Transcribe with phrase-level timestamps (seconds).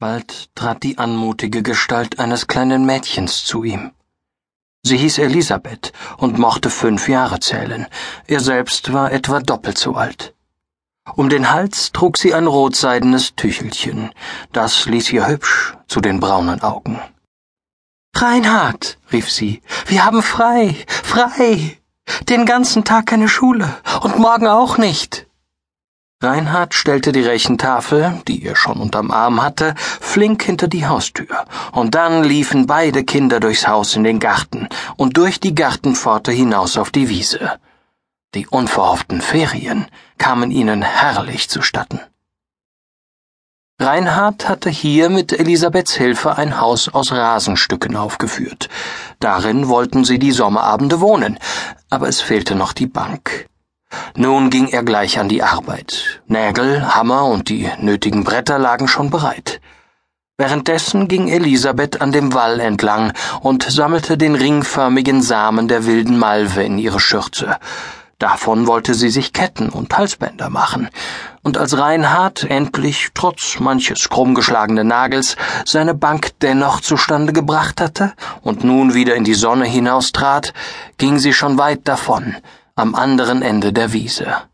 [0.00, 3.90] Bald trat die anmutige Gestalt eines kleinen Mädchens zu ihm.
[4.84, 7.88] Sie hieß Elisabeth und mochte fünf Jahre zählen,
[8.28, 10.36] er selbst war etwa doppelt so alt.
[11.16, 14.12] Um den Hals trug sie ein rotseidenes Tüchelchen,
[14.52, 17.00] das ließ ihr hübsch zu den braunen Augen.
[18.14, 21.76] Reinhard, rief sie, wir haben frei, frei.
[22.28, 25.27] Den ganzen Tag keine Schule und morgen auch nicht.
[26.20, 31.94] Reinhard stellte die Rechentafel, die er schon unterm Arm hatte, flink hinter die Haustür, und
[31.94, 36.90] dann liefen beide Kinder durchs Haus in den Garten und durch die Gartenpforte hinaus auf
[36.90, 37.60] die Wiese.
[38.34, 39.86] Die unverhofften Ferien
[40.18, 42.00] kamen ihnen herrlich zustatten.
[43.80, 48.68] Reinhard hatte hier mit Elisabeths Hilfe ein Haus aus Rasenstücken aufgeführt.
[49.20, 51.38] Darin wollten sie die Sommerabende wohnen,
[51.88, 53.46] aber es fehlte noch die Bank.
[54.16, 56.20] Nun ging er gleich an die Arbeit.
[56.26, 59.60] Nägel, Hammer und die nötigen Bretter lagen schon bereit.
[60.36, 66.62] Währenddessen ging Elisabeth an dem Wall entlang und sammelte den ringförmigen Samen der wilden Malve
[66.62, 67.56] in ihre Schürze.
[68.18, 70.90] Davon wollte sie sich Ketten und Halsbänder machen,
[71.42, 78.64] und als Reinhard endlich, trotz manches krummgeschlagenen Nagels, seine Bank dennoch zustande gebracht hatte und
[78.64, 80.52] nun wieder in die Sonne hinaustrat,
[80.98, 82.36] ging sie schon weit davon,
[82.78, 84.48] am anderen Ende der Wiese.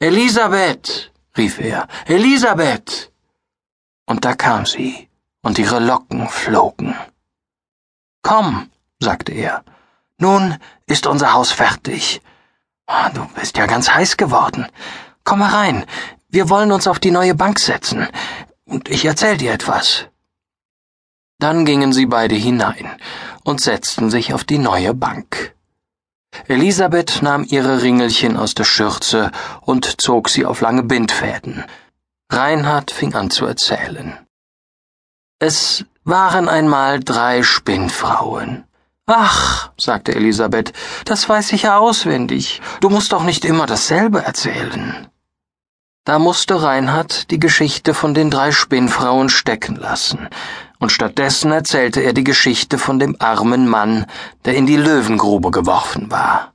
[0.00, 3.12] Elisabeth, rief er, Elisabeth!
[4.06, 5.08] Und da kam sie,
[5.42, 6.96] und ihre Locken flogen.
[8.22, 9.64] Komm, sagte er,
[10.18, 10.56] nun
[10.86, 12.20] ist unser Haus fertig.
[12.86, 14.66] Ah, du bist ja ganz heiß geworden.
[15.22, 15.86] Komm herein,
[16.28, 18.08] wir wollen uns auf die neue Bank setzen,
[18.64, 20.06] und ich erzähl dir etwas.
[21.38, 22.90] Dann gingen sie beide hinein
[23.44, 25.55] und setzten sich auf die neue Bank.
[26.48, 31.64] Elisabeth nahm ihre Ringelchen aus der Schürze und zog sie auf lange Bindfäden.
[32.30, 34.16] Reinhard fing an zu erzählen.
[35.38, 38.64] Es waren einmal drei Spinnfrauen.
[39.06, 40.72] Ach, sagte Elisabeth,
[41.04, 42.60] das weiß ich ja auswendig.
[42.80, 45.08] Du musst doch nicht immer dasselbe erzählen.
[46.06, 50.28] Da musste Reinhard die Geschichte von den drei Spinnfrauen stecken lassen,
[50.78, 54.06] und stattdessen erzählte er die Geschichte von dem armen Mann,
[54.44, 56.52] der in die Löwengrube geworfen war.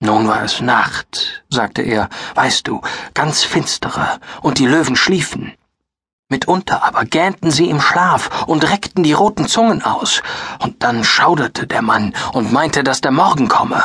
[0.00, 2.80] Nun war es Nacht, sagte er, weißt du,
[3.12, 5.52] ganz finstere, und die Löwen schliefen.
[6.30, 10.22] Mitunter aber gähnten sie im Schlaf und reckten die roten Zungen aus,
[10.60, 13.82] und dann schauderte der Mann und meinte, dass der Morgen komme.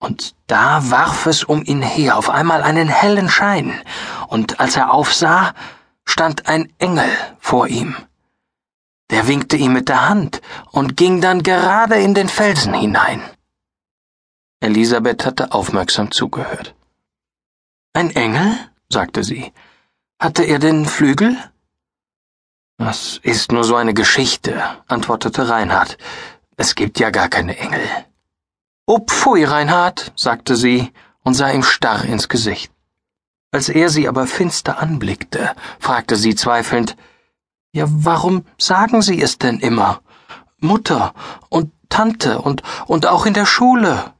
[0.00, 3.80] Und da warf es um ihn her auf einmal einen hellen Schein,
[4.28, 5.54] und als er aufsah,
[6.04, 7.94] stand ein Engel vor ihm.
[9.10, 10.40] Der winkte ihm mit der Hand
[10.70, 13.22] und ging dann gerade in den Felsen hinein.
[14.60, 16.74] Elisabeth hatte aufmerksam zugehört.
[17.92, 18.56] Ein Engel?
[18.88, 19.52] sagte sie.
[20.18, 21.36] Hatte er denn Flügel?
[22.78, 25.98] Das ist nur so eine Geschichte, antwortete Reinhard.
[26.56, 27.82] Es gibt ja gar keine Engel.
[28.92, 30.92] Oh pfui, Reinhard, sagte sie
[31.22, 32.72] und sah ihm starr ins Gesicht.
[33.52, 36.96] Als er sie aber finster anblickte, fragte sie zweifelnd
[37.70, 40.02] Ja, warum sagen Sie es denn immer?
[40.58, 41.14] Mutter
[41.50, 44.12] und Tante und und auch in der Schule.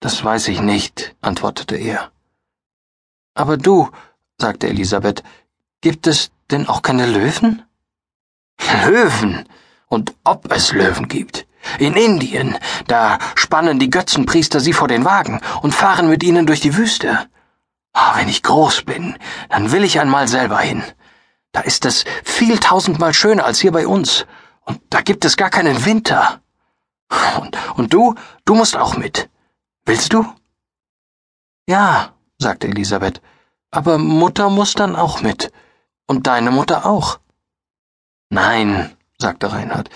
[0.00, 2.12] Das weiß ich nicht, antwortete er.
[3.32, 3.88] Aber du,
[4.36, 5.22] sagte Elisabeth,
[5.80, 7.62] gibt es denn auch keine Löwen?
[8.84, 9.48] Löwen?
[9.86, 11.46] Und ob es Löwen gibt?
[11.78, 16.60] In Indien, da spannen die Götzenpriester sie vor den Wagen und fahren mit ihnen durch
[16.60, 17.28] die Wüste.
[17.94, 19.16] Oh, wenn ich groß bin,
[19.50, 20.82] dann will ich einmal selber hin.
[21.52, 24.26] Da ist es viel tausendmal schöner als hier bei uns.
[24.64, 26.40] Und da gibt es gar keinen Winter.
[27.38, 29.28] Und, und du, du musst auch mit.
[29.84, 30.24] Willst du?
[31.68, 33.20] Ja, sagte Elisabeth.
[33.70, 35.52] Aber Mutter muss dann auch mit.
[36.06, 37.20] Und deine Mutter auch.
[38.30, 39.90] Nein, sagte Reinhard.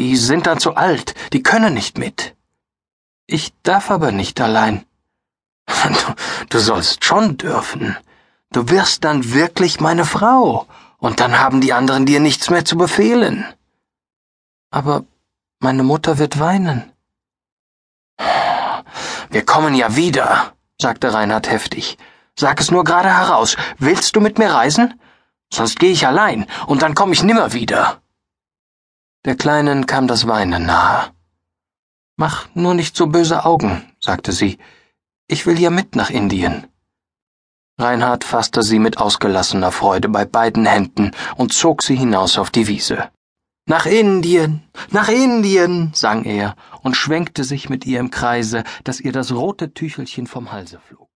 [0.00, 2.34] Die sind dann zu alt, die können nicht mit.
[3.26, 4.86] Ich darf aber nicht allein.
[5.66, 6.14] Du,
[6.48, 7.98] du sollst schon dürfen.
[8.50, 10.66] Du wirst dann wirklich meine Frau,
[10.96, 13.44] und dann haben die anderen dir nichts mehr zu befehlen.
[14.70, 15.04] Aber
[15.58, 16.90] meine Mutter wird weinen.
[19.28, 21.98] Wir kommen ja wieder, sagte Reinhard heftig.
[22.36, 23.58] Sag es nur gerade heraus.
[23.76, 24.98] Willst du mit mir reisen?
[25.52, 27.99] Sonst gehe ich allein, und dann komme ich nimmer wieder.
[29.26, 31.10] Der Kleinen kam das Weinen nahe.
[32.16, 34.56] Mach nur nicht so böse Augen, sagte sie.
[35.26, 36.66] Ich will ja mit nach Indien.
[37.78, 42.66] Reinhard fasste sie mit ausgelassener Freude bei beiden Händen und zog sie hinaus auf die
[42.66, 43.10] Wiese.
[43.66, 49.12] Nach Indien, nach Indien, sang er und schwenkte sich mit ihr im Kreise, dass ihr
[49.12, 51.09] das rote Tüchelchen vom Halse flog.